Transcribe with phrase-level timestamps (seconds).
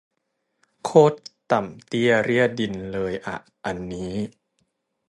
[0.83, 1.17] โคตร
[1.51, 4.13] ต่ำเตี้ยเรี่ยดินเลยอะอันนี้